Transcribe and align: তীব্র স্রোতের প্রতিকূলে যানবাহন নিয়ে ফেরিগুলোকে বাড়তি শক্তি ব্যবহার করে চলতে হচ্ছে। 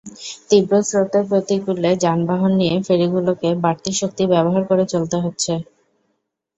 তীব্র 0.49 0.73
স্রোতের 0.83 1.23
প্রতিকূলে 1.29 1.91
যানবাহন 2.03 2.51
নিয়ে 2.59 2.75
ফেরিগুলোকে 2.87 3.49
বাড়তি 3.63 3.91
শক্তি 3.99 4.23
ব্যবহার 4.33 4.63
করে 4.69 4.83
চলতে 4.93 5.17
হচ্ছে। 5.23 5.53